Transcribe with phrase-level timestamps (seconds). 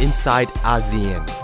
[0.00, 1.39] inside ASEAN.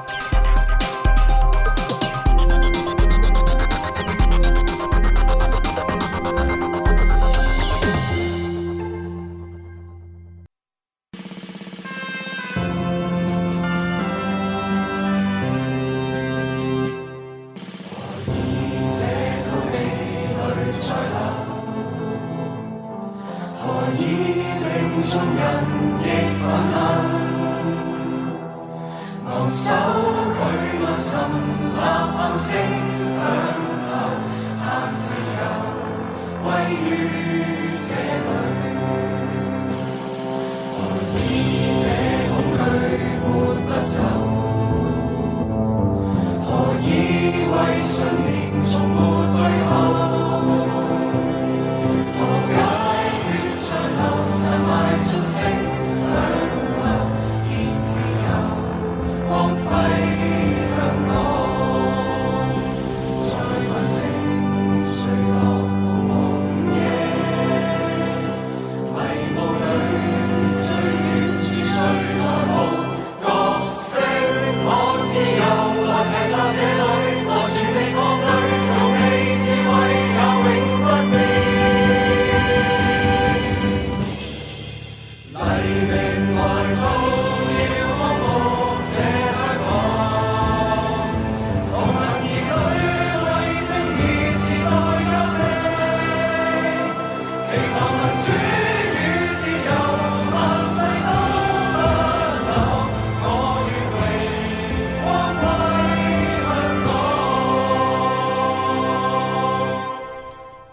[43.87, 44.03] 走，
[46.45, 46.51] 何
[46.83, 48.26] 以为信？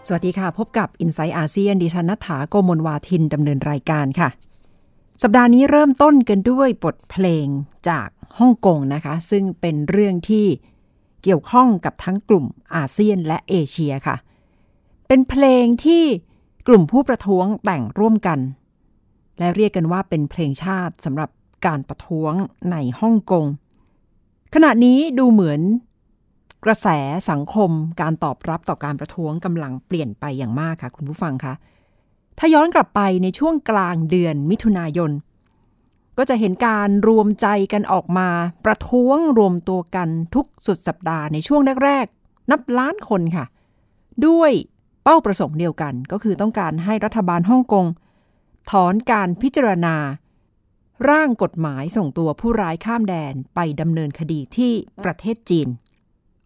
[0.08, 4.28] สวัสดีค่ะ พบกับ i n s i ซต์อาเซียนดิฉันนัฐาโกมลวาทินดำเนินรายการค่ะ
[5.22, 7.46] สัปดาห์นี้เริ่มต้นกันด้วยบทเพลง
[7.88, 10.46] จากฮ่องกงนะคะ ซึ่งเป็นเรื่องที่
[11.22, 14.16] เกี่ยวข้องกับทั้งกลุ่มอาเซียนและเอเชียค่ะ
[15.08, 16.04] เป็นเพลงที่
[16.68, 18.38] กลุ่มผู้ประท้วงแต่งร่วมกัน
[19.38, 21.30] และเรียกกันว่าเป็นเพลงชาติสำหรับ
[21.66, 22.32] การประท้วง
[22.70, 23.46] ในฮ่องกง
[24.54, 25.60] ขณะนี้ดูเหมือน
[26.64, 26.88] กระแส
[27.30, 27.70] สังคม
[28.00, 31.54] การตอบรับต่อการประท้วงกำลังเปลี่ยนไปอย่างมากค่ะ คุณผู้ฟังคะ
[32.38, 35.10] ถ้าย้อนกลับไปในช่วงกลางเดือนมิถุนายน
[36.18, 38.28] ก็จะเห็นการรวมใจกันออกมา
[38.64, 43.44] ประท้วงรวมตัวกันทุกสุดสัปดาห์ในช่วงแรกๆนับล้านคนค่ะ
[44.26, 44.52] ด้วย
[45.02, 47.86] เป้าประสงค์เดียวกันก็คือต้องการให้รัฐบาลฮ่องกง
[48.70, 49.96] ถอนการพิจารณา
[51.10, 54.72] ร่างกฎหมายส่งตัวผู้ร้ายข้ามแดนไปดำเนินคดีที่
[55.04, 55.68] ประเทศจีน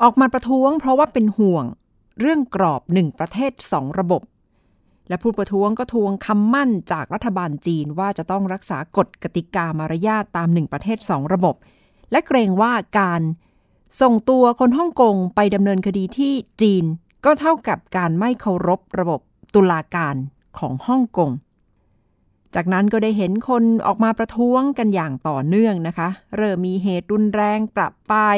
[0.03, 1.65] ออกมาประท้วงเพราะว่าเป็นห่วง
[2.21, 4.23] เรื่องกรอบหนึ่งประเทศสองระบบ
[5.09, 11.55] และผู้ประท้วงก็ทวงคำมั่นจากรัฐบาลจีนว่าจะต้องรักษากฎกติกามารยาทตามหนึ่งประเทศสองระบบ
[12.11, 13.23] และเกรงว่าการ
[14.01, 16.33] ส่งตัวคนฮ่องกงไปดำเนินคดีที่
[16.63, 16.85] จีน
[17.25, 19.21] ก็เท่ากับการไม่เคารพระบบ
[19.55, 20.15] ตุลาการ
[20.59, 21.31] ของฮ่องกง
[22.55, 28.37] จากนั้นก็ได้เห็นคนออกมาประท้วงกันอย่างต่อเนื่องนะคะ เริ่มมีเหตุรุนแรงปรับปาย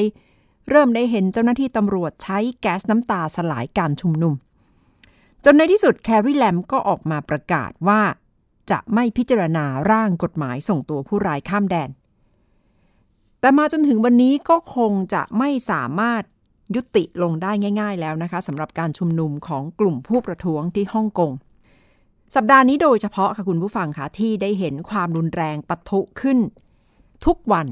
[0.68, 4.34] เริ่มได้เห็นเจ้าหน้าที่ตำรวจใช้แก๊สน้ำตาสลายการชุมนุม
[5.44, 8.00] จนในที่สุดแคร์รีแลมก็ออกมาประกาศว่า
[8.70, 11.90] จะไม่พิจารณาร่างกฎหมายส่งตัวผู้ร้ายข้ามแดน
[13.40, 16.22] แต่มาจนถึงวันนี้ก็คงจะไม่สามารถ
[16.74, 21.32] ยุติลงได้ง่าย ๆ แล้วนะคะสำหรับการชุมนุมของกลุ่มผู้ประท้วงที่ฮ่องกง
[22.34, 26.38] สัปดาห์นี้โดยเฉพาะค่ะคุณผู้ฟังคะที่ได้เห็นความรุนแรงปะทุขึ้น
[27.26, 27.66] ทุกวัน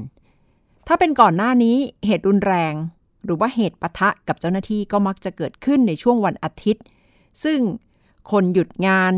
[0.91, 2.73] ถ้าเป็นก่อนหน้านี้เหตุรุนแรง
[3.25, 6.83] หรือว่าเหตุปะทะกับเจ้าหน้าที่ก็มักจะเกิดขึ้นในช่วงวันอาทิตย์
[7.43, 7.59] ซึ่ง
[8.31, 9.13] คนหยุดงาน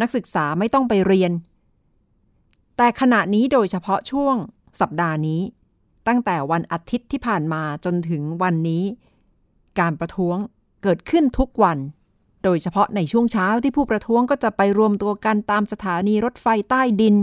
[0.00, 1.32] นักศึกษาไม่ต้องไปเรียน
[2.76, 4.36] แต่ขณะนี้โดยเฉพาะช่วง
[4.80, 5.40] สัปดาห์นี้
[6.08, 8.84] ตั้งแต่วันอาทิตย์ที่ผ่านมาจนถึงวันนี้
[9.78, 10.36] การประท้วง
[10.82, 11.78] เกิดขึ้นทุกวัน
[12.44, 17.16] โดยเฉพาะในช่วงเช้าที่ผู้ประท้วงก็จะไปรวมตัวกันตามสถานีรถไฟใต้ดิน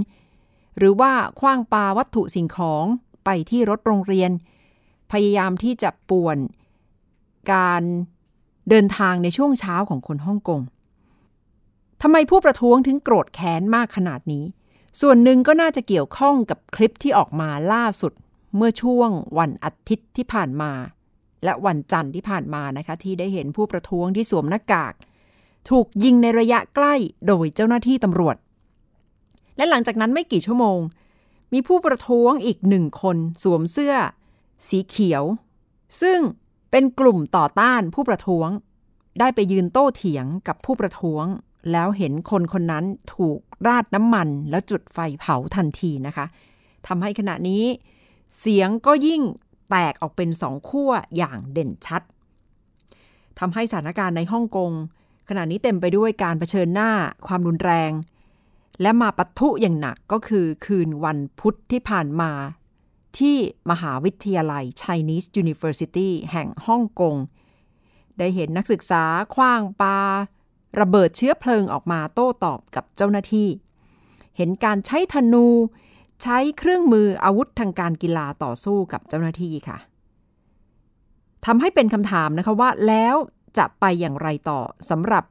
[0.77, 2.86] หรือว่าคว้างปาวัตถุสิ่งของ
[3.29, 4.31] ไปที่รถโรงเรียน
[5.12, 6.38] พยายามที่จะป่วน
[7.53, 7.83] การ
[8.69, 10.62] เดินทางในช่วงเช้าของคนฮ่องกง
[12.01, 14.45] ทำไมผู้ประท้วงถึงโกรธแค้นมากขนาดนี้
[15.01, 18.13] ส่วนหนึ่งก็น่าจะเกี่ยวข้องกับคลิปที่ออกมาล่าสุด
[18.56, 20.71] เมื่อช่วงวันอาทิตย์ที่ผ่านมา
[21.44, 24.94] และวันจันทร์ที่ผ่านมานะคะ ที่ได้เห็นผู้ประท้วงที่สวมหน้ากาก
[25.69, 26.95] ถูกยิงในระยะใกล้
[27.27, 28.35] โดยเจ้าหน้าที่ตำรวจ
[29.57, 30.79] และหลังจากนั้นไม่กี่ชั่วโมง
[31.54, 33.96] มีผู้ประท้วงอีกหนึ่งคนสวมเสื้อ
[34.68, 35.24] สีเขียว
[36.02, 36.20] ซึ่ง
[36.72, 38.50] เป็นกลุ่มต่อต้านผู้ประท้วง
[39.20, 41.26] ได้ไปยืนโต้เถียงกับผู้ประท้วง
[41.72, 42.86] แล้วเห็นคนคนนั้น
[43.16, 46.26] ถูกราดน้ำมันแล้วจุดไฟเผาทันทีนะคะ
[46.88, 47.64] ทำให้ขณะนี้
[48.40, 49.22] เสียงก็ยิ่ง
[49.70, 52.02] แตกออกเป็นสองขั้วอย่างเด่นชัด
[53.40, 54.72] ทำให้สถานการณ์ในฮ่องกง
[55.30, 56.92] ขณะนี้เต็มไปด้วยการเผชิญหน้า
[57.28, 57.92] ความรุนแรง
[58.81, 62.31] และมาปะทุอย่างหนักก็คือคืนวันพุธที่ผ่านมา
[63.18, 63.38] ที่
[63.71, 67.15] มหาวิทยาลัย Chinese University แห่งฮ่องกง
[68.18, 69.03] ได้เห็นนักศึกษา
[69.35, 69.97] คว้างปา
[70.79, 73.47] ระเบิดเชื้อเพลิงออกมาโต้ตอบกับเจ้าหน้าที่
[74.38, 75.47] เห็นการใช้ธนู
[76.24, 79.77] ใช้เครื่องมืออาวุธทางการกีฬาต่อสู้กับเจ้าหน้าที่ค่ะ
[81.45, 83.15] ทำให้เป็นคำถามนะคะว่าแล้ว
[83.57, 84.59] จะไปอย่างไรต่อ
[84.89, 85.24] สำหรับ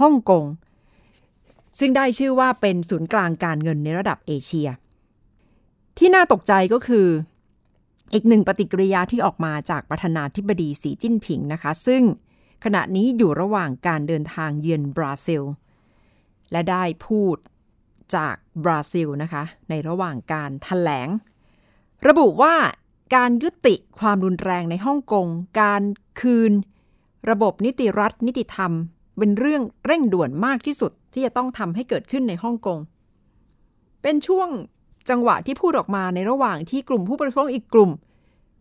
[0.00, 0.44] ฮ่องกง
[1.78, 4.68] ซึ่งได้ชื่อว่าเป็นศูนย์กลางการเงินในระดับเอเชีย
[5.98, 7.06] ที่น่าตกใจก็คือ
[8.12, 12.02] อีกหนึ่งปฏิกิริยาที่ออกมาจากประธานาธิบดีสีจิ้นผิงนะคะ ซึ่ง
[12.64, 15.42] ขณะนี้อยู่ระหว่างการเดินทางเยือนบราซิล
[16.52, 17.36] และได้พูด
[18.14, 18.34] จาก
[18.64, 21.08] บราซิลนะคะ ในระหว่างการถแถลง
[22.08, 22.54] ระบุว่า
[23.14, 25.26] การยุติความรุนแรงในฮ่องกง
[25.60, 25.82] การ
[26.20, 26.52] คืน
[27.30, 28.72] ระบบนิติรัฐ นิติธรรม
[29.18, 32.78] เป็นเรื่องเร่งด่วนมากที่สุดที่จะต้องทำให้เกิดขึ้นในฮ่องกง
[34.02, 34.48] เป็นช่วง
[35.10, 37.90] จังหวะที่พูดออกมาในระหว่างที่กลุ่มผู้ประท้วงอีกกลุ่ม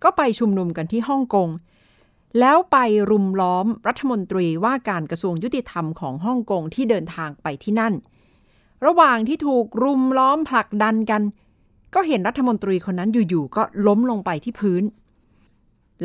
[0.04, 1.50] ก็ไปชุมนุมกันที่ฮ่องกง
[2.40, 2.78] แล้วไป
[3.12, 7.94] รุมล้อมรัฐมนตรีว่าการกระทรวงยุติธรรมของฮ่องกงที่เดินทางไปที่นั่น
[8.86, 11.22] ระหว่างที่ถูกรุมล้อมผลักดันกัน
[11.94, 14.84] ก็เห็นรัฐมนตรีคนนั้นอยู่ๆก็ล้มลงไปที่พื้น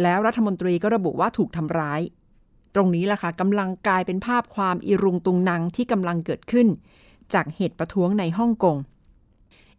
[0.03, 2.01] แล้วรัฐมนตรีก็ระบุว่าถูกทำร้าย
[2.77, 6.69] ตรงนี้แหละค่ะกำลังกลายเป็นภาพความอิรุงตุงนังที่กำลังเกิดขึ้น
[7.35, 8.77] จากเหตุประท้วงในฮ่องกง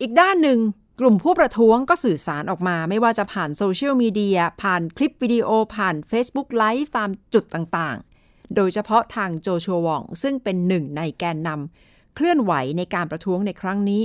[0.02, 0.60] อีกด้านหนึ่ง
[1.00, 14.02] กลุ่มผู้ประท้วงก็สื่อสารออกมา ไม่ว่าจะผ่านโซเชียลมีเดียผ่านคลิปวิดีโอ ผ่าน Facebook Live ตามจุดต่างๆ โดยเฉพาะทางโจชัววอง ซึ่งเป็นหนึ่งในแกนนำเคลื่อนไหวในการประท้วงในครั้งนี้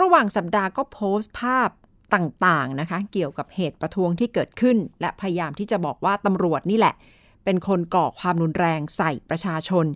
[0.00, 1.70] ระหว่างสัปดาห์ก็โพสต์ภาพ
[2.14, 6.94] ต่างๆนะคะ เกี่ยวกับเหตุประท้วงที่เกิดขึ้น และพยายามที่จะบอกว่าตำรวจนี่แหละ
[7.44, 9.86] เป็นคนก่อความรุนแรงใส่ประชาชน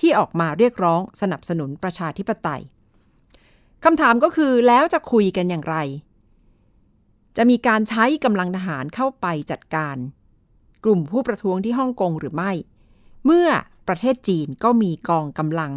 [0.00, 2.62] ที่ออกมาเรียกร้องสนับสนุนประชาธิปไตย
[3.84, 5.76] คำถามก็คือแล้วจะคุยกันอย่างไร
[7.36, 9.96] จะมีการใช้กำลังทหารเข้าไปจัดการ
[10.84, 12.52] กลุ่มผู้ประท้วงที่ฮ่องกงหรือไม่
[13.24, 13.48] เมื่อ
[13.88, 15.72] ประเทศจีนก็มีกองกำลัง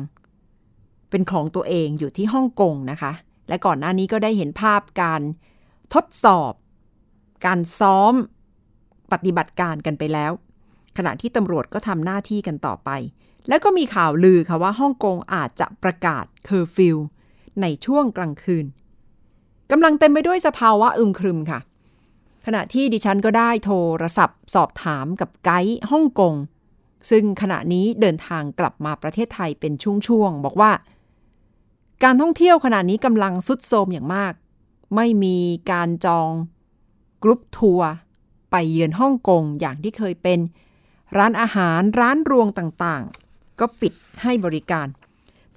[1.10, 3.12] เป็นของตัวเองอยู่ที่ฮ่องกงนะคะ
[3.48, 5.22] และก่อนหน้านี้ก็ได้เห็นภาพการ
[5.94, 6.54] ทดสอบ
[7.46, 8.14] การซ้อม
[9.12, 10.32] ปฏิบัติการกันไปแล้ว
[11.02, 12.90] ขณะที่ตำรวจก็ทำหน้าที่กันต่อไป
[13.48, 16.98] แล้วก็มีข่าวลือค่ะว่าฮ่องกงอาจจะประกาศเคอร์ฟิว
[17.62, 18.66] ในช่วงกลางคืน
[19.72, 21.60] กำลังเต็มไปด้วยสภาวะอึมครึมค่ะ
[22.46, 26.34] ขณะที่ดิฉันก็ได้โทรศัพท์ สอบถามกับไกด์ฮ่องกง
[27.10, 30.72] ซึ่งขณะนี้เดินทางกลับมาประเทศไทยเป็นช่วงๆ บอกว่า
[32.04, 34.34] การท่องเที่ยวขณะนี้กำลังสุดโทมอย่างมาก
[34.96, 35.38] ไม่มี
[35.72, 36.32] การจอง
[37.24, 37.90] กรุ๊ปทัวร์
[38.52, 40.40] ไปเยือนฮ่องกงอย่างที่เคยเป็น
[41.18, 44.88] ร้านอาหารร้านรวงต่างๆ ก็ปิดให้บริการ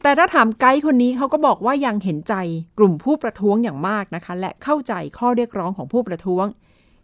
[0.03, 2.35] แต่ถ้าถามไกด์คนนี้เขาก็บอกว่ายังเห็นใจ
[2.79, 6.47] กลุ่มผู้ประท้วงอย่างมากนะคะ และเข้าใจข้อเรียกร้องของผู้ประท้วง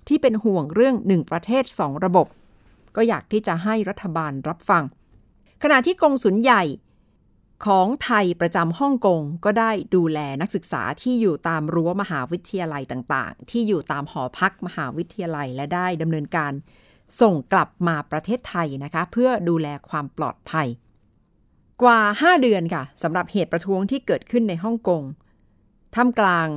[0.09, 2.27] ที่เป็นห่วงเรื่องหนึ่งประเทศสองระบบ
[2.97, 4.83] ก็อยากที่จะให้รัฐบาลรับฟัง
[5.63, 6.63] ขณะที่กองสุนใหญ่
[7.67, 16.53] ของไทยประจำฮ่องกงก็ได้ดูแลนักศึกษาที่อยู่ตามรั้วมหาวิทยาลัยต่างๆ ที่อยู่ตามหอพักมหาวิทยาลัยและได้ดำเนินการ
[17.21, 20.69] ส่งกลับมาประเทศไทยนะคะ เพื่อดูแลความปลอดภัย
[21.83, 25.03] กว่า 5 เดือนค่ะสำหรับเหตุประท้วงที่เกิดขึ้นในฮ่องกง
[25.95, 26.49] ท่ามกลาง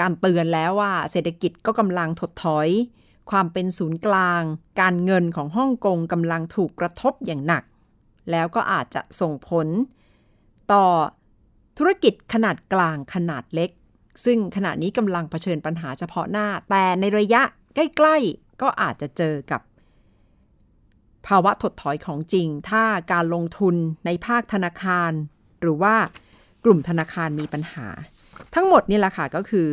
[0.00, 2.68] การเตือนแล้วว่าเศรษฐกิจก็กำลังถดถอย
[3.30, 4.42] ความเป็นศูนย์กลาง
[4.80, 7.62] การเงินของฮ่องกงกำลังถูกกระทบอย่างหนัก
[8.30, 9.66] แล้วก็อาจจะส่งผล
[10.72, 10.86] ต่อ
[11.78, 13.70] ธุรกิจขนาดกลางขนาดเล็ก
[14.24, 17.42] ซึ่งขณะนี้กำลังเผชิญปัญหาเฉพาะหน้า แต่ในระยะ
[17.74, 19.60] ใกล้ ๆ ก็อาจจะเจอกับ
[21.28, 23.74] ภาวะถดถอยของจริง ถ้าการลงทุน
[24.06, 25.12] ในภาคธนาคาร
[25.60, 25.94] หรือว่า
[26.64, 27.86] กลุ่มธนาคารมีปัญหา
[28.54, 29.68] ทั้งหมดนี่แหละค่ะก็คือ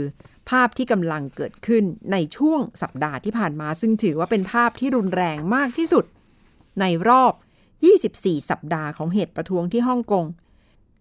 [0.50, 6.06] ภาพที่กำลังเกิดขึ้นในช่วงสัปดาห์ที่ผ่านมา ซึ่งถือว่าเป็นภาพที่รุนแรงมากที่สุด
[6.82, 7.34] ในรอบ
[7.92, 10.26] 24 สัปดาห์ของเหตุประท้วงที่ฮ่องกง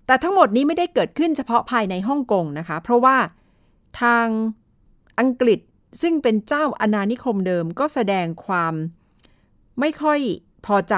[0.06, 3.16] แต่ทั้งหมดนี้ไม่ได้เกิดขึ้นเฉพาะภายในฮ่องกงนะคะ เพราะว่า
[4.02, 4.26] ทาง
[5.18, 5.60] อังกฤษ
[6.02, 8.74] ซึ่งเป็นเจ้าอาณานิคมเดิมก็แสดงความ
[9.80, 10.20] ไม่ค่อย
[10.66, 10.96] พอใจ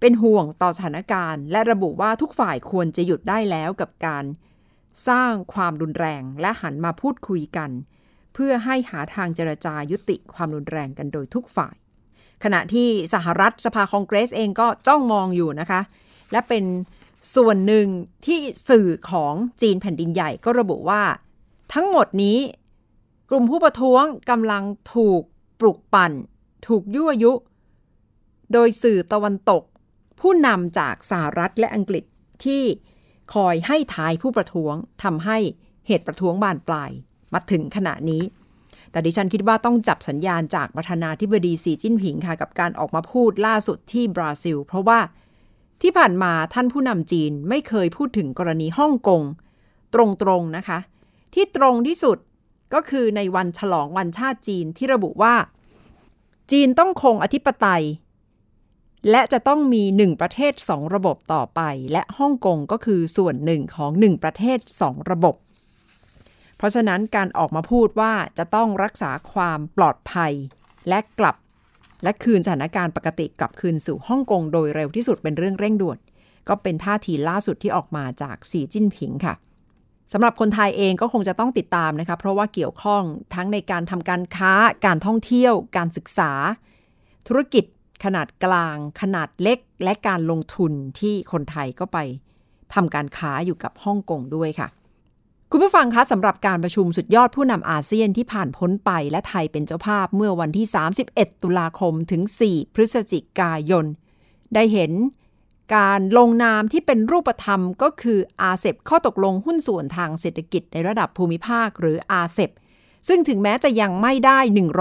[0.00, 4.24] เป็นห่วงต่อสถานการณ์ และระบุว่าทุกฝ่ายควรจะหยุดได้แล้วกับการ
[5.08, 7.70] สร้างความรุนแรงและหันมาพูดคุยกัน
[8.34, 11.74] เพื่อให้หาทางเจรจายุติความรุนแรงกันโดยทุกฝ่าย
[12.44, 15.80] ขณะที่สหรัฐสภาคองเกรสเองก็จ้องมองอยู่นะคะ
[16.32, 16.64] และเป็น
[17.34, 17.86] ส่วนหนึ่ง
[18.26, 21.02] ที่สื่อของจีนแผ่นดินใหญ่ก็ระบุว่า
[21.74, 22.38] ทั้งหมดนี้
[23.30, 25.22] กลุ่มผู้ประท้วงกำลังถูก
[25.60, 26.12] ปลุกปั่น
[26.66, 27.32] ถูกยั่วยุ
[28.52, 29.62] โดยสื่อตะวันตก
[30.20, 32.04] ผู้นำจากสหรัฐและอังกฤษ
[32.44, 32.62] ที่
[33.34, 35.38] คอยให้ท้ายผู้ประท้วงทำให้
[35.86, 36.90] เหตุประท้วงบานปลาย
[37.32, 38.22] มาถึงขณะนี้
[38.90, 45.00] แต่ดิฉันคิดว่าต้องจับสัญญาณจากประธานาธิบดีสีจิ้นผิงค่ะกับการออกมาพูดล่าสุดที่บราซิล เพราะว่า
[45.82, 49.22] ที่ผ่านมาท่านผู้นำจีนไม่เคยพูดถึงกรณีฮ่องกง
[49.94, 49.96] ต
[50.28, 50.78] รงๆนะคะ
[51.34, 52.18] ที่ตรงที่สุด
[52.74, 55.34] ก็คือในวันฉลองวันชาติจีนที่ระบุว่า
[56.52, 57.84] จีนต้องคงอธิปไตย
[59.10, 61.60] และจะต้องมีหนึ่งประเทศสองระบบต่อไป
[61.92, 65.34] และฮ่องกงก็คือส่วนหนึ่งของหนึ่งประเทศสองระบบ
[66.56, 70.32] เพราะฉะนั้นการออกมาพูดว่าจะต้องรักษาความปลอดภัย
[70.88, 71.36] และกลับ
[72.02, 75.98] และคืนสถานการณ์ปกติกลับคืนสู่ฮ่องกงโดยเร็วที่สุดเป็นเรื่องเร่งด่วน
[76.48, 79.34] ก็เป็นท่าทีล่าสุดที่ออกมาจากสีจิ้นผิงค่ะ
[80.12, 83.02] สำหรับคนไทยเองก็คงจะต้องติดตามนะคะ เพราะว่าเกี่ยวข้อง
[83.34, 84.52] ทั้งในการทำการค้า
[84.86, 86.32] การท่องเที่ยว การศึกษา
[87.28, 87.64] ธุรกิจ
[88.04, 91.98] ขนาดกลาง ขนาดเล็ก และการลงทุนที่คนไทยก็ไป
[92.74, 94.68] ทำการค้าอยู่กับฮ่องกงด้วยค่ะ
[95.50, 100.66] คุณผู้ฟังคะสำหรับการประชุมสุดยอดผู้นำอาเซียนที่ผ่านพ้นไปและไทยเป็นเจ้าภาพเมื่อวันที่
[101.04, 103.84] 31 ตุลาคมถึง 4 พฤศจิกายน
[104.54, 104.92] ได้เห็น
[105.76, 112.50] การลงนามที่เป็นรูปธรรมก็คืออาเซบข้อตกลงหุ้นส่วนทางเศรษฐกิจในระดับภูมิภาคหรืออาเซบ
[113.08, 114.38] ซึ่งถึงแม้จะยังไม่ได้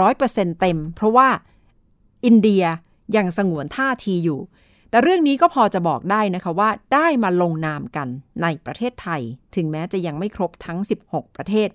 [0.10, 1.30] 100%เต็ม เพราะว่า
[2.25, 2.63] อินเดีย
[3.17, 4.39] ยังสงวนท่าทีอยู่
[4.89, 8.08] แต่เรื่องนี้ก็พอจะบอกได้นะคะว่าได้มาลงนามกัน
[8.41, 9.22] ในประเทศไทย
[9.55, 11.70] ถึงแม้จะยังไม่ครบทั้ง 16 ประเทศ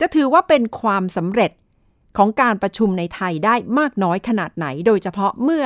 [0.00, 1.52] จะถือว่าเป็นความสำเร็จ
[2.16, 5.64] ของการประชุมในไทยได้มากน้อยขนาดไหน โดยเฉพาะเมื่อ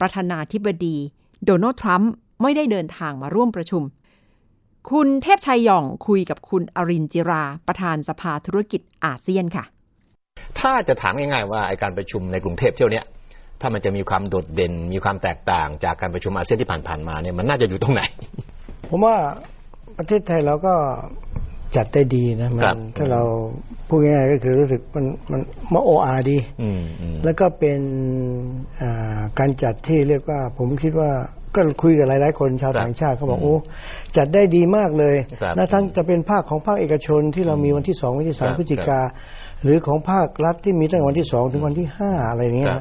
[0.00, 0.96] ประธานาธิบดี
[1.44, 2.12] โดนัลด์ทรัมป์
[2.42, 3.82] ไม่ได้เดินทางมาร่วมประชุม
[4.90, 9.64] คุณเทพชัยหย่องคุยกับคุณอรินจิรา ประธานสภาธุรกิจอาเซียนค่ะ
[10.60, 13.02] ถ้าจะถามง่ายๆว่าไอการประชุมในกรุงเทพเที่ยวนี้
[13.60, 18.02] ถ้ามันจะมีความโดดเด่น มีความแตกต่างจากการประชุมอาเซียนที่ผ่านๆมาเนี่ยมันน่าจะอยู่ตรงไหน
[18.90, 19.16] ผมว่า
[19.98, 20.74] ประเทศไทยเราก็
[21.76, 22.64] จัดได้ดีนะมัน
[22.96, 23.22] ถ้าเรา
[23.88, 25.40] พูดง่ายๆก็คือรู้สึกมันมัน
[25.72, 26.38] มาโออาดี
[27.24, 27.80] แล้วก็เป็น
[29.38, 31.10] การจัดที่เรียกว่า ผมคิดว่า
[31.54, 33.56] ก็คุยกับหลายๆคนชาวต่างชาติเขาบอกโอ้
[34.16, 35.16] จัดได้ดีมากเลย
[35.58, 39.00] นะทั้งจะเป็นภาคของภาคเอกชนที่เรามีวันที่สองวันที่สามพฤศจิกา
[39.62, 42.74] หรือของภาครัฐที่มีตั้งวันที่สองถึงวันที่ห้าอะไรเงี้ย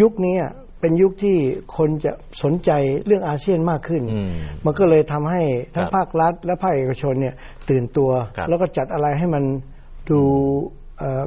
[0.00, 0.36] ยุคนี้
[0.80, 1.36] เป็นยุคที่
[1.76, 2.70] คนจะสนใจ
[3.06, 4.02] เรื่องอาเซียนมากขึ้น
[4.64, 5.42] มันก็เลยทำให้
[5.74, 7.34] ทั้งภาครัฐ และภาคเอกชนเนี่ย
[7.70, 8.10] ตื่นตัว
[8.48, 9.44] แล้วก็จัดอะไรให้มัน
[10.10, 10.20] ดู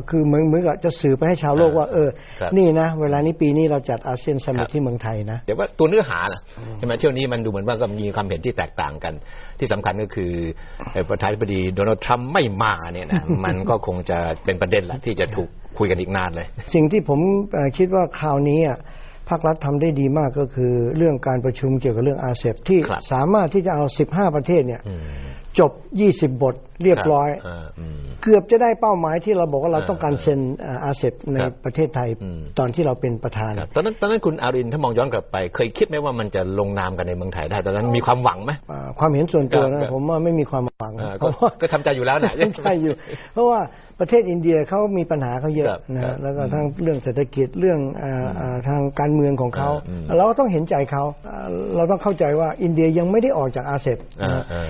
[0.10, 2.10] คือเหมือนเหมือนกับจะสื่อไปให้ชาวโลกว่าเออ
[2.58, 6.40] นี่นะ เวลานี้ปีนี้เราจัดอาเซียนสมิตที่เมืองไทยนะ เดี๋ยวว่าตัวเนื้อหาล่ะ
[6.78, 9.14] ใช่ไหมเที่ยวนี้มันดูเหมือนว่าก็มีความเห็นที่แตกต่างกัน
[9.60, 10.32] ที่สำคัญก็คือ
[11.10, 17.20] ประธานาธิบดีโดนัลด์ทรัมป์ไม่มาเนี่ยนะมันก็คงจะเป็นประเด็นแหละที่จะถูก คุยกันอีกนานเลย สิ่งที่ผม
[17.78, 18.60] คิดว่าคราวนี้
[19.30, 22.80] ภาครัฐทำได้ดีมากก็คือ เรื่องการประชุมเกี่ยวกับเรื่องอาเซียนที่
[23.12, 24.82] สามารถที่จะเอา 15 ประเทศเนี่ย
[25.60, 25.72] จบ
[26.06, 27.30] 20 บทเรียบร้อย
[28.24, 30.40] เกือบจะได้เป้าหมายที่เราบอกว่าเราต้องการเซ็น
[30.86, 32.10] อาเซียนในประเทศไทย
[32.60, 38.52] ตอนที่เราเป็นประธาน ตอนนั้นตอนนั้นคุณอารินถ้ามองย้อนกลับไป เคยคิดไหมว่ามันจะลงนามกันในเมืองไทยได้ ตอนนั้นมีความหวังไหม
[39.00, 40.94] ความเห็นส่วนตัวนะผมว่าไม่มีความหวัง
[41.62, 42.94] ก็ทำใจอยู่แล้วนะทำใจอยู่
[43.34, 43.60] เพราะว่า
[44.02, 47.80] ประเทศอินเดียเขามีปัญหาเขาเยอะนะแล้วก็ทั้งเรื่องเศรษฐกิจเรื่อง
[48.68, 49.70] ทางการเมืองของเขา
[50.18, 51.04] เราก็ต้องเห็นใจเขา
[51.76, 53.98] เราต้องเข้าใจว่าอินเดียยังไม่ได้ออกจากอาเซียน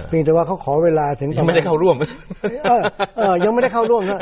[0.08, 1.96] เพียงแต่ว่าเขาขอเวลาถึงยังไม่ได้เข้าร่วม
[3.46, 4.20] ยังไม่ได้เข้าร่วมนะ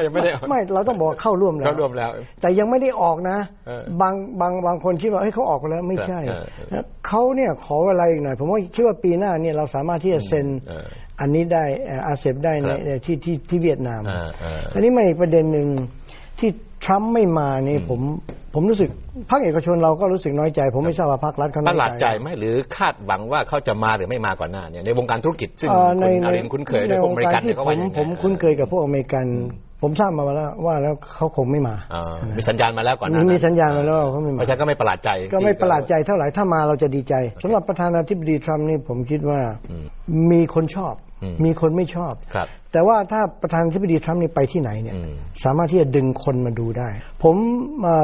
[0.50, 2.10] ไม่เราต้องบอกเข้าร่วมแล้วเข้าร่วมแล้ว
[2.42, 3.38] แต่ยังไม่ได้ออกนะ
[4.01, 6.20] บางบางบางคนคิดว่าเฮ้ยเขาออกไปแล้วไม่ใช่
[7.08, 10.48] เขาเนี่ยขอเวลาอีกหน่อยผมว่าคิดว่าปีหน้าเนี่ยเราสามารถที่จะเซ็น
[11.22, 11.64] อันนี้ได้
[12.08, 12.54] อาเซบได้
[12.86, 14.02] ในที่ที่ที่เวียดนาม
[14.74, 15.68] อันนี้มาอีกประเด็นหนึ่ง
[16.40, 16.50] ที่
[16.86, 18.00] ทรัมป์ไม่มานี่ผม
[18.54, 18.90] ผมรู้สึก
[19.30, 29.26] พรรคเอกชนเราก็รู้สึกน้อยใจ ผมไม่ทราบว่าพรรครัฐเขาน้อยใจประหลาดใจไหมหรือคาดหวังว่าเขาจะมาหรือไม่มาก่อนหน้าเนี่ยในวงการธุรกิจซึ่งคุณอารินคุ้นเคยในพวกอเมริกันเนี่ยเขาว่าผมคุ้นเคยกับพวกอเมริกัน
[29.84, 31.76] ผมทราบมาแล้วว่าแล้วเขาคงไม่มา
[32.38, 39.40] มีสัญญาณมาแล้วก่อนมีสัญญาณมาแล้วเขาไม่มาเพราะฉะนั้นก็ไม่ประหลาดใจก็ไม่ประหลาดใจเท่าไหร่ถ้ามาเราจะดีใจสำหรับประธานาธิบดีทรัมป์นี่ผมคิดว่า
[40.32, 40.96] มีคนชอบ
[41.44, 42.14] มีคนไม่ชอบ
[42.72, 44.96] แต่ว่าถ้าประธานาธิบดีทรัมป์นี่ไปที่ไหนเนี่ย
[45.44, 46.90] สามารถที่จะดึงคนมาดูได้
[47.24, 47.36] ผม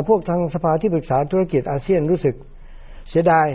[0.07, 2.35] พวกทางสภาที่ปรึกษาธุรกิจอาเซียนรู้สึก
[3.09, 3.47] เสียดาย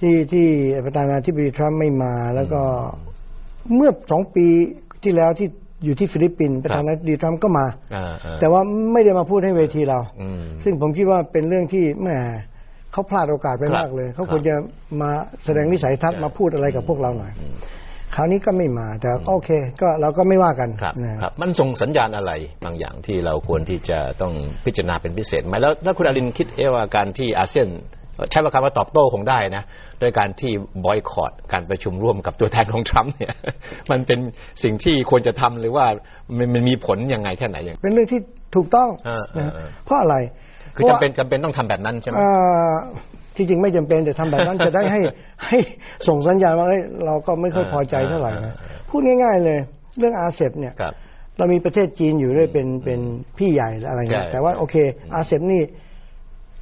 [0.00, 0.46] ที่ที่
[0.84, 2.62] ประธานาธิบดีทรัมป์ไม่มา แล้วก็
[3.74, 4.46] เมื่อสองปี
[5.02, 5.48] ที่แล้วที่
[5.84, 7.66] อยู่ที่ฟิลิปปินส์ประธานาธิบดีทรัมป์ก็มา
[8.40, 8.60] แต่ว่า
[8.92, 9.98] ไม่ได้มาพูดให้เวทีเรา
[10.64, 12.16] ซึ่งผมคิดว่าเป็นเรื่องที่แม่
[12.92, 14.54] เขาพลาดโอกาสไปมากเลย เขาควรจะ
[15.00, 15.10] มา
[15.44, 17.32] แสดงวิสัยทัศน์มาพูดอะไรกับพวกเราหน่อย
[18.14, 19.50] คราวนี้ก็ไม่มาแต่โอเค
[19.80, 22.32] ก็เราก็ไม่ว่ากันครับนะครับ มันส่งสัญญาณอะไร
[22.64, 24.32] บางอย่างที่เราควรที่จะต้อง
[24.64, 27.68] พิจารณาเป็นพิเศษไหมแล้วถ้าคุณอรินทร์คิดเอะว่าการที่อาเซียน
[28.30, 29.64] ใช้คำว่าตอบโต้คงได้นะ
[30.00, 30.52] โดยการที่
[30.84, 33.34] บอยคอรดการประชุมร่วมกับตัวแทนของทรัมป์เนี่ย
[33.90, 34.18] มันเป็น
[34.62, 35.86] สิ่งที่ควรจะทำหรือว่า
[36.36, 38.20] มันมันมีผลยังไงแค่ไหนอย่างเป็นเรื่องที่
[38.54, 40.16] ถูกต้องอ่านะอ่าเพราะอะไร
[40.76, 42.28] คือจำเป็นจำเป็นต้องทำแบบนั้นใช่ไหมเอ่
[42.70, 42.72] อ
[43.36, 45.00] ที่จริงไม่จำเป็นแต่ทำแบบนั้นจะได้ให้
[45.46, 45.58] ให้
[46.08, 48.54] ส่งสัญญาณว่าเฮ้ยเราก็ไม่ค่อยพอใจเท่าไหร่นะ
[48.88, 49.58] พูดง่าย ๆ เลย
[49.98, 50.94] เรื่อง RCEP เนี่ยครับ
[51.38, 53.00] เรามีประเทศจีนอยู่ด้วยเป็นเป็น
[53.38, 54.76] พี่ใหญ่อะไรเงี้ยใช่แต่ว่าโอเค
[55.14, 55.62] RCEP นี่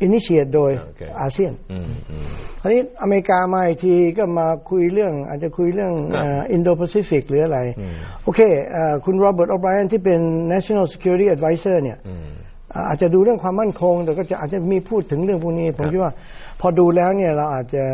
[0.03, 2.27] initiate โดยโอเคอาเซียนอืมอืม
[2.61, 7.95] คราวนี้อเมริกามาอีกทีก็มาคุยเรื่อง อาจจะคุยเรื่องครับอินโดแปซิฟิกหรืออะไรอืม
[8.25, 8.41] โอเค
[8.73, 10.21] เอ่อคุณโรเบิร์ตโอไบรอันที่เป็น
[10.53, 12.27] national security advisor เนี่ยอืม
[12.73, 16.13] อ่าอาจจะดูเรื่องความมั่นคง แต่ก็จะอาจจะมีพูดถึงเรื่องพวกนี้ ผมคิดว่า
[16.61, 17.85] พอดูแล้วเนี่ยเราอาจจะ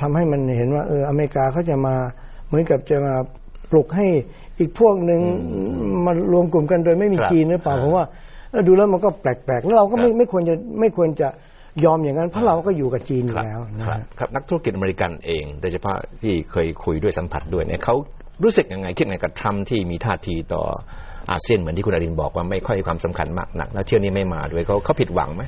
[0.00, 1.94] ทำให้มันเห็นว่าเอออเมริกาเขาจะมา
[2.46, 3.14] เหมือนกับจะมา
[3.70, 4.06] ปลุกให้
[4.58, 5.20] อีกพวกหนึ่ง
[6.04, 8.06] มารวมกลุ่มกันโดยไม่มีครับจีนหรือเปล่าอ่าผมว่า
[8.50, 11.28] เออดูแล้วมันก็แปลกๆ แล้วเราก็ไม่ครับไม่ควรจะไม่ควรจะ
[11.84, 17.94] ยอมอย่างนั้นเพราะเราก็อยู่กับจีนอยู่ครับแล้วนะครับครับนักธุรกิจอเมริกันเองโดยเฉพาะที่เคยคุยด้วยสัมผัสด้วยเนี่ยเขา
[18.42, 20.62] รู้สึกยังไงคิดยังไงกับทรัมป์ที่มีท่าทีต่อ
[21.30, 25.42] อาเซียนเหมือนที่คุณอรินทร์บอกว่าไม่ค่อยให้ความสำคัญมากนัก แล้วเที่ยวนี้ไม่มาด้วยเขาเขาผิดหวังไหม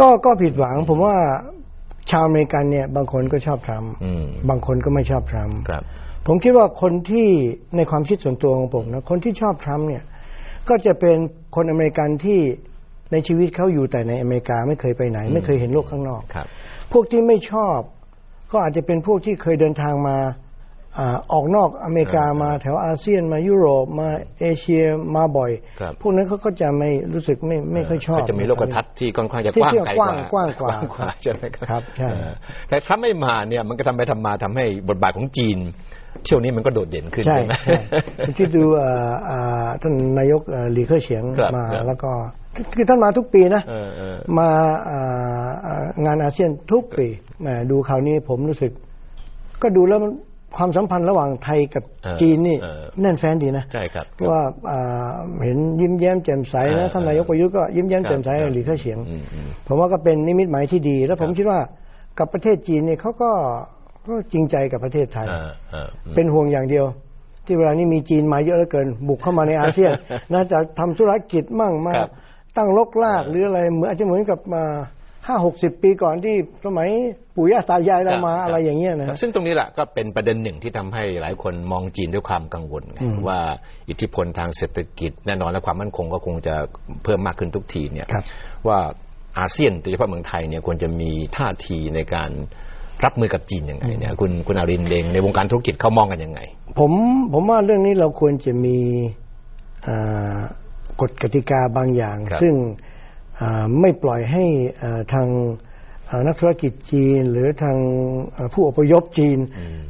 [0.00, 1.14] ก็ก็ผิดหวังผมว่า
[2.10, 5.82] ชาวอเมริกันเนี่ยบางคนก็ชอบทรัมป์อืมบางคนก็ไม่ชอบทรัมป์ครับ
[6.26, 7.28] ผมคิดว่าคนที่
[7.76, 10.02] ในความคิดส่วนตัวของผมนะคนที่ชอบทรัมป์เนี่ย
[10.68, 11.16] ก็จะเป็น
[11.56, 12.40] คนอเมริกันที่
[13.12, 16.46] ในชีวิตเขาอยู่แต่ในอเมริกาไม่เคยไปไหน ไม่เคยเห็นโลกข้างนอกครับ
[16.92, 17.78] พวกที่ไม่ชอบ
[18.52, 20.16] ก็อาจจะเป็นพวกที่เคยเดินทางมา
[20.98, 24.08] อาออกนอกอเมริกามาแถวอาเซียนมายุโรปมา
[24.40, 24.82] เอเชีย
[25.16, 32.32] มาบ่อยครับพวกนั้นเขาก็จะไม่รู้สึกไม่ไม่ค่อยชอบก็จะมีโลกทัศน์ที่ค่อนข้างจะที่กว้างที่ไกลกว้างกว้างกว่ากว่าใช่ไหมครับครับใช่เออ
[32.68, 35.58] แต่ถ้าไม่มาเนี่ยมันก็ทำไปทำมาทำให้บทบาทของจีน
[36.24, 37.80] เที่ยวนี้มันก็โดดเด่นขึ้นใช่ใช่ไหมใช่
[38.18, 42.10] ผมคิดดูเอ่ออ่าท่านนายกเอ่อหลีเค่อเฉียงครับมาครับแล้วก็
[42.74, 44.48] คือท่านมาทุกปีนะเออเออมา
[44.90, 47.06] อ่าอ่างานอาเซียนทุกปี
[47.40, 48.72] แหมดูคราวนี้ผมรู้สึก
[49.62, 50.12] ก็ดูแล้วมัน
[50.56, 55.12] ความสัมพันธ์ระหว่างไทยกับเออจีนนี่เออแน่นแฟ้นดีนะใช่ครับว่าอ่า
[55.44, 61.60] เห็นยิ้มแย้มแจ่มใสเอนะอท่านนายกประยุทธ์ก็ยิ้มแย้มแจ่มใสครับกับหลีเค่อเฉียงอืมอืมผมว่าก็เป็นนิมิตหมายที่ดี แล้วผมครับคิดว่า
[62.18, 63.30] กับประเทศจีนเนี่ยเขาก็
[64.08, 66.84] ก็จริงใจกับประเทศไทยเออเอออืมเป็นห่วงอย่างเดียว
[67.46, 69.90] ที่เวลานี้มีจีนมาเยอะเหลือเกิน บุกเข้ามาในอาเซียน
[70.32, 72.10] นะจะทำธุรกิจมั่งมาครับ
[72.56, 74.62] ตั้งลกลากหรืออะไรเหมือนอาจจะเหมือนกับมา
[75.26, 76.88] ห้าหกสิบปีก่อนที่สมัย
[77.36, 83.38] ปู่ย่าตายายเรามาครับอะไรอย่างเงี้ยนะครับซึ่งตรงนี้แหละก็เป็นประเด็นหนึ่งที่ทำให้หลายคนมองจีนด้วยความกังวลไงอืมว่า
[83.88, 86.54] อิทธิพลทางเศรษฐกิจแน่นอนและความมั่นคงก็คงจะ
[87.04, 88.24] เพิ่มมากขึ้นทุกทีเนี่ยครับ
[88.68, 88.78] ว่า
[89.38, 92.30] อาเซียนโดยเฉพาะเมืองไทยเนี่ยควรจะมีท่าทีในการ
[93.04, 96.40] รับมือกับจีนยังไงเนี่ยคุณคุณอารินทร์เองในวงการธุรกิจเขามองกันยังไง
[96.78, 96.92] ผม
[97.32, 98.78] ผมว่าเรื่องนี้เราควรจะมี
[99.86, 100.38] อ่า
[101.00, 102.54] กฎกติกาบางอย่างครับซึ่ง
[103.40, 104.44] อ่าไม่ปล่อยให้
[104.82, 105.73] อ่าทางอ่า
[106.26, 107.78] นักธุรกิจจีนหรือทาง
[108.36, 109.38] อ่าผู้อพยพจีน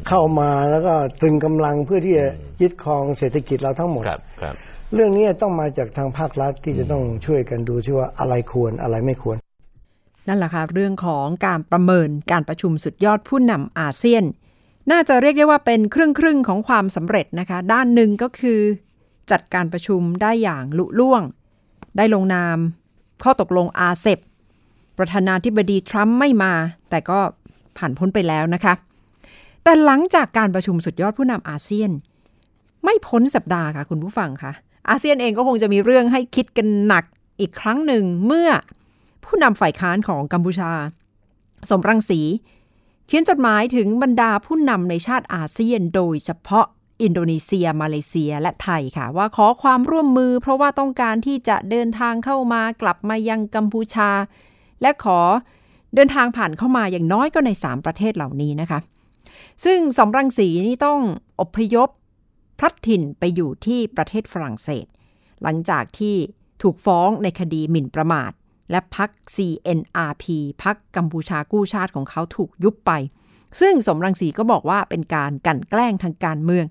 [0.09, 2.27] เข้ามาแล้วก็ตรึงกำลังเพื่อที่จะ
[2.61, 4.55] ยึดครองเศรษฐกิจเราทั้งหมดครับครับ
[4.94, 9.37] เรื่องนี้ต้องมาจากทางภาครัฐที่จะต้องช่วยกันดูที่ว่าอะไรควรอะไรไม่ควร
[10.29, 14.24] นั่นแหละค่ะเรื่องของการประเมินการประชุมสุดยอดผู้นำอาเซียน
[14.90, 18.61] น่าจะเรียกได้ว่าเป็นครึ่งครึ่งๆของความสำเร็จนะคะ ด้านหนึ่งก็คือ
[19.31, 21.22] จัดการประชุมได้อย่างลุล่วง
[21.96, 22.59] ได้ลงนาม
[23.22, 24.18] ข้อตกลงอาเซบ
[24.98, 26.52] ประธานาธิบดีทรัมป์ไม่มา
[26.90, 27.18] แต่ก็
[27.76, 28.74] ผ่านพ้นไปแล้วนะคะ
[29.62, 31.90] แต่หลังจากการประชุมสุดยอดผู้นำอาเซียน
[32.85, 34.52] ไม่พ้นสัปดาห์ค่ะคุณผู้ฟังค่ะ
[34.88, 37.04] อาเซียนเองก็คงจะมีเรื่องให้คิดกันหนัก
[37.40, 38.50] อีกครั้งหนึ่งเมื่อ
[39.24, 40.72] ผู้นำฝ่ายค้านของกัมพูชา
[41.70, 42.20] สมรังสี
[43.07, 46.66] เขียนจดหมายถึงบรรดาผู้นำในชาติอาเซียน โดยเฉพาะ
[47.02, 54.11] อินโดนีเซีย มาเลเซียและไทยค่ะ ว่าขอความร่วมมือเพราะว่าต้องการที่จะเดินทางเข้ามากลับมายังกัมพูชา
[54.82, 55.18] และขอ
[55.94, 58.78] เดินทางผ่านเข้ามาอย่างน้อยก็ใน 3 ประเทศเหล่านี้นะคะ
[59.64, 61.00] ซึ่งสมรังสีนี่ต้อง
[61.40, 61.88] อพยพ
[62.58, 64.87] พลัดถิ่นไปอยู่ที่ประเทศฝรั่งเศส
[65.42, 66.16] หลังจากที่
[66.62, 68.32] ถูกฟ้องในคดีหมิ่นประมาท
[68.70, 70.24] และพัก CNRP
[70.62, 72.92] พักกัมพูชากู้ชาติของเขาถูกยุบไป
[73.60, 76.66] ซึ่งสมรังสีก็บอกว่าเป็นการกันแกล้งทางการเมือง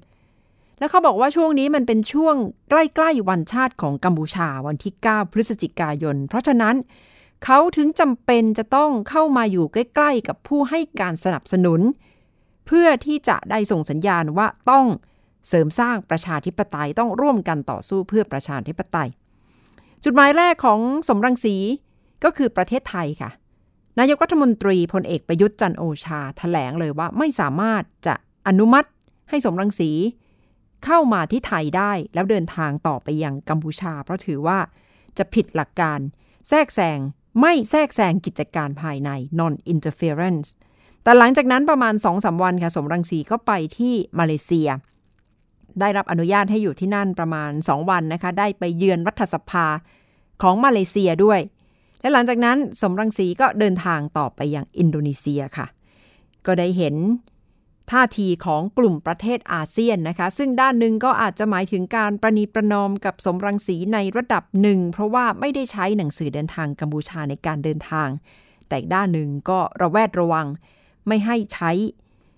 [0.80, 2.36] แล้วเขาบอกว่าช่วงนี้มันเป็นช่วง
[2.70, 6.76] ใกล้ๆวันชาติของกัมพูชาวันที่ 9 พฤศจิกายน เพราะฉะนั้น
[7.44, 11.82] เขาถึงจำเป็นจะต้องเข้ามาอยู่ใกล้ ๆ กับผู้ให้การสนับสนุน
[12.68, 14.86] เพื่อที่จะได้ส่งสัญญาณว่าต้อง
[15.48, 19.10] เสริมสร้างประชาธิปไตยต้องร่วมกันต่อสู้เพื่อประชาธิปไตย
[20.04, 21.56] จุดหมายแรกของสมรังสี
[22.24, 23.32] ก็คือประเทศไทยค่ะ
[24.00, 28.16] นายกรัฐมนตรีพลเอกประยุทธ์จันโอชาถแถลงเลยว่าไม่สามารถจะ
[28.48, 28.90] อนุมัติ
[29.30, 29.92] ให้สมรังสี
[30.86, 34.60] เข้ามาที่ไทยได้แล้วเดินทางต่อไปยังกัมพูชา เพราะถือว่า
[35.18, 36.00] จะผิดหลักการ
[36.50, 37.00] แทรกแซง
[37.42, 40.48] ไม่แทรกแซงกิจการภายใน non interference
[41.04, 44.70] แต่หลังจากนั้นประมาณ 2-3 วันค่ะ สมรังสีก็ไปที่มาเลเซีย
[45.80, 49.66] ได้รับอนุญาตให้อยู่ที่นั่นประมาณ 2 วันนะคะ ได้ไปเยือนรัฐสภา
[50.42, 51.40] ของมาเลเซียด้วย
[52.02, 55.68] และหลังจากนั้นสมรังสีก็เดินทางต่อไปอยังอินโดนีเซียค่ะ
[56.46, 56.96] ก็ได้เห็น
[57.94, 68.10] ท่าทีของกลุ่มประเทศอาเซียนนะคะ ซึ่งด้านหนึ่งก็อาจจะหมายถึงการประนีประนอมกับสมรังสีในระดับหนึ่ง เพราะว่าไม่ได้ใช้หนังสือเดินทางกัมพูชาในการเดินทาง
[68.70, 70.48] แต่ด้านหนึ่งก็ระแวดระวัง
[71.08, 71.72] ไม่ให้ใช้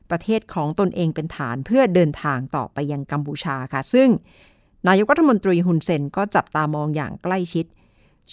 [0.10, 4.10] ประเทศของตนเองเป็นฐานเพื่อเดินทางต่อไปยังกัมพูชาค่ะ ซึ่ง
[4.88, 7.65] นายกรัฐมนตรีฮุนเซนก็จับตามองอย่างใกล้ชิด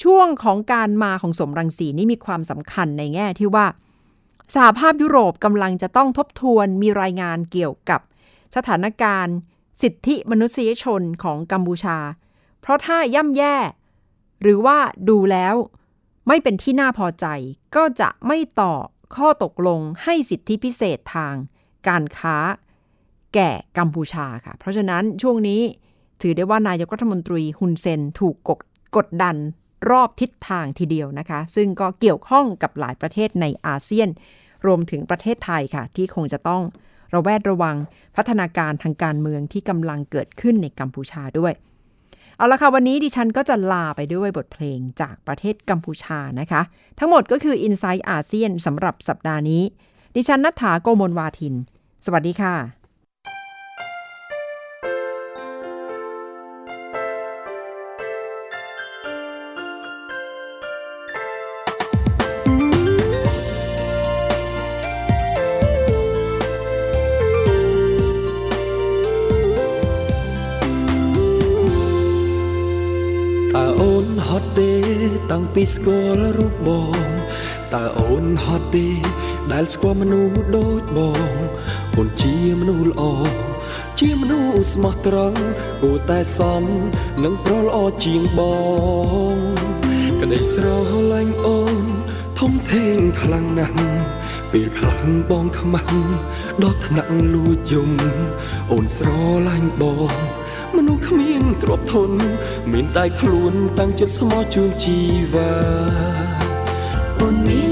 [0.02, 3.66] ช่วงของการมาของสมรังสีนี่มีความสำคัญในแง่ที่ว่า
[4.54, 8.00] สหภาพยุโรปกำลังจะต้องทบทวนมีรายงานเกี่ยวกับ
[8.56, 9.36] สถานการณ์
[9.82, 11.98] สิทธิมนุษยชนของกัมพูชา
[12.60, 13.56] เพราะถ้าย่ำแย่
[14.42, 14.78] หรือว่า
[15.08, 15.54] ดูแล้ว
[16.28, 17.26] ไม่เป็นที่น่าพอใจ
[17.76, 18.74] ก็จะไม่ต่อ
[19.16, 21.34] ข้อตกลงให้สิทธิพิเศษทาง
[21.88, 22.36] การค้า
[23.34, 25.60] แก่กัมพูชาค่ะ เพราะฉะนั้นช่วงนี้
[26.20, 28.60] ถือได้ว่านายกรัฐมนตรีฮุนเซนถูกกด
[28.96, 29.36] กดดัน
[29.90, 34.08] รอบทิศทางทีเดียวนะคะ ซึ่งก็เกี่ยวข้องกับหลายประเทศในอาเซียน
[34.66, 36.62] รวมถึงประเทศไทยค่ะ ที่คงจะต้อง
[37.14, 37.76] ระแวดระวัง
[38.16, 41.52] พัฒนาการทางการเมืองที่กำลังเกิดขึ้นในกัมพูชาด้วย
[42.36, 46.62] เอาละค่ะ วันนี้ดิฉันก็จะลาไปด้วยบทเพลงจากประเทศกัมพูชานะคะ
[46.98, 49.62] ทั้งหมดก็คือ i n s i ซต์อาเซียนสำหรับสัปดาห์นี้
[50.16, 51.54] ดิฉันนัฐาโกโมลวาทิน
[52.04, 52.81] สวัสดีค่ะ
[75.54, 76.96] ពីស្គាល់រូបបង
[77.74, 78.88] តើអូនហត់ទេ
[79.52, 81.30] ដែលស្គាល់មនុស្សដូចបង
[81.96, 83.02] អូនជាមនុស្សល្អ
[84.00, 85.40] ជាមនុស្សស្មោះត្រង់
[85.82, 86.64] គួរតែសម
[87.24, 88.40] នឹងប្រល្អជាងប
[89.34, 89.36] ង
[90.20, 90.66] ក្តីស្រ
[91.12, 91.84] ឡាញ់អូន
[92.38, 93.76] ធំធេងខ្លាំងណាស់
[94.52, 95.94] ពេលខ្លាំងបងខ្មាស់
[96.62, 97.90] ដល់ថ្នាក់លួចយំ
[98.72, 99.08] អូនស្រ
[99.48, 100.12] ឡាញ់បង
[100.76, 102.10] មនុស្សគ្មានទ្រព្យធន
[102.72, 104.98] មានតែខ្លួនតាំងចិត្តស្មោះជូនជី
[105.32, 105.52] វ៉ា
[107.20, 107.71] អូនមាន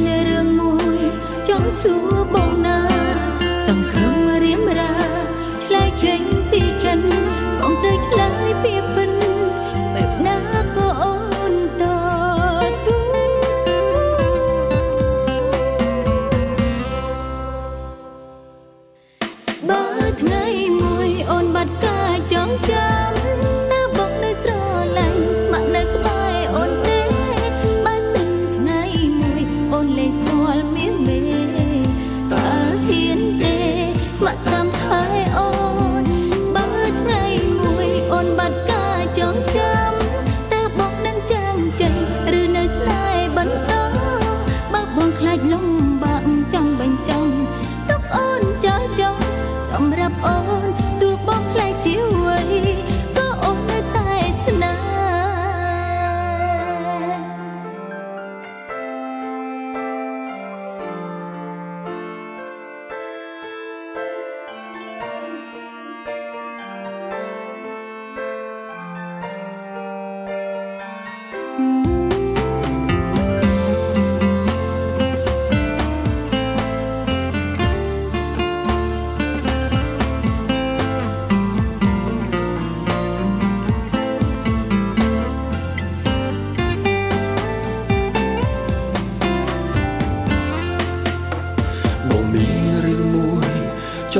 [29.91, 30.30] les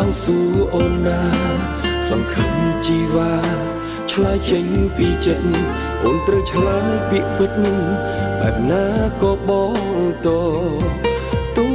[0.07, 1.23] ង់សួរអូនណា
[2.09, 2.53] សង្ឃឹម
[2.87, 3.35] ជីវ៉ា
[4.11, 5.49] ឆ្លើយចេញពីចិត្ត
[6.03, 7.53] អូនត្រូវឆ្លើយពាក្យពិត
[8.41, 8.87] បែបណា
[9.23, 9.75] ក៏បង
[10.27, 10.29] ត
[11.57, 11.67] ទូ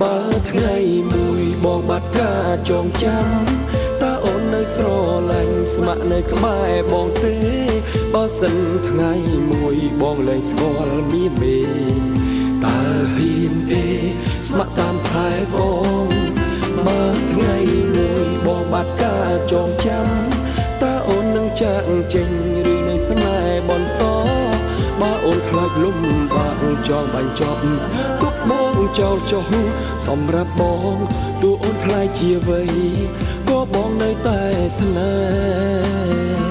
[0.00, 0.16] បើ
[0.50, 0.76] ថ្ងៃ
[1.12, 3.47] មួយបងបាត់ការចងចាំតើអូននៅ
[4.78, 4.88] ស្រ
[5.30, 7.36] ឡាញ់ស្ម័គ្រនៅក្បែរបងទេ
[8.14, 8.56] បើសិន
[8.88, 9.12] ថ្ងៃ
[9.50, 11.58] មួយបងលែងស្គាល់មីមេ
[12.64, 12.78] តើ
[13.14, 13.86] ហ៊ានទេ
[14.48, 15.56] ស្ម័គ្រតាមថែប
[16.04, 16.06] ង
[16.86, 17.56] បើថ្ងៃ
[17.94, 20.06] មួយបងបាត់ការចងចាំ
[20.82, 22.30] តើអូននឹងចាក់ចេញ
[22.72, 24.02] ឬនៅស្នេហ៍បន្ត
[25.00, 25.98] បើអូនខ្លាចលំ
[26.34, 27.62] បាកចង់បាញ់ចប់
[28.22, 29.44] ទុកបងចោលចុះ
[30.06, 30.62] សម្រាប់ប
[30.94, 30.96] ង
[31.42, 32.62] ទោះអូនខ្លាយជាអ្វី
[33.48, 34.42] ក៏បងនៅតែ
[34.78, 36.48] ស្នេហ៍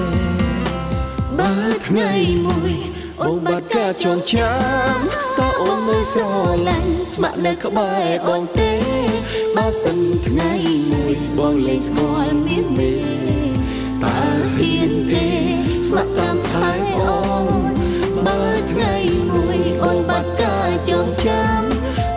[1.38, 1.54] បើ
[1.86, 2.10] ថ្ងៃ
[2.46, 2.74] មួយ
[3.22, 4.96] អូនបាត់ការចងចាំ
[5.38, 6.22] តើអូននៅស្រ
[6.68, 8.72] ឡាញ់ស្ម័គ្រនៅក្បែរបងទេ
[9.56, 10.52] បើសិនថ្ងៃ
[10.92, 12.94] មួយបងលេងស្គាល់មានមេ
[14.04, 14.18] តើ
[14.56, 15.26] ហ៊ានទេ
[15.88, 16.70] ស្ម័គ្រតាមថែ
[17.08, 17.64] អូន
[18.26, 18.94] បើថ្ងៃ
[19.30, 21.60] មួយអូនបាត់ការចងចាំ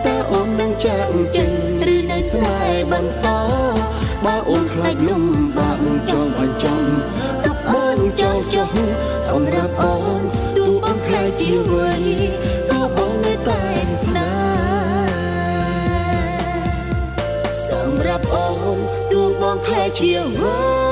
[0.04, 1.52] តើអូននឹងចាក់ចេញ
[1.94, 3.28] ឬនៅស្នេហ៍បន្ត
[4.24, 5.24] បើអូនខ្លាចលំ
[5.56, 5.78] បាក
[6.10, 6.82] ចងបញ្ចំ
[7.44, 8.72] ទុកបងចោលចុះ
[9.28, 10.20] សម្រាប់អូន
[10.56, 11.92] ទោះអូនខ្លាចជាអ្វី
[12.70, 13.62] ក៏បងនៅតែ
[14.04, 14.32] ស្នេ
[17.44, 18.78] ហ៍សម្រាប់អូន
[19.12, 20.91] ទោះបងខ្លាចជាអ្វីក៏